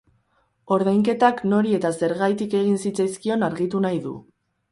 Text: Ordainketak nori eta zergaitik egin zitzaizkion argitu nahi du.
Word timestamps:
Ordainketak 0.75 1.43
nori 1.51 1.75
eta 1.79 1.91
zergaitik 2.07 2.57
egin 2.61 2.81
zitzaizkion 2.87 3.49
argitu 3.49 3.83
nahi 3.87 4.01
du. 4.07 4.15